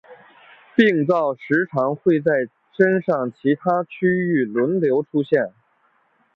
[0.75, 2.31] 病灶时常会在
[2.75, 5.53] 身上其他区域轮流出现。